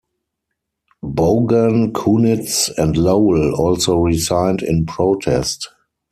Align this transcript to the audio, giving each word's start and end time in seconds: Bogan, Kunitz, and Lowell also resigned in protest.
Bogan, 1.03 1.91
Kunitz, 1.93 2.71
and 2.75 2.97
Lowell 2.97 3.53
also 3.53 3.97
resigned 3.99 4.63
in 4.63 4.87
protest. 4.87 5.69